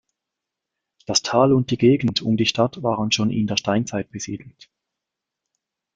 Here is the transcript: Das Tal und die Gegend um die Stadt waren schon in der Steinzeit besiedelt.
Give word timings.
Das 1.05 1.21
Tal 1.21 1.53
und 1.53 1.69
die 1.69 1.77
Gegend 1.77 2.23
um 2.23 2.35
die 2.35 2.47
Stadt 2.47 2.81
waren 2.81 3.11
schon 3.11 3.29
in 3.29 3.45
der 3.45 3.57
Steinzeit 3.57 4.09
besiedelt. 4.09 4.67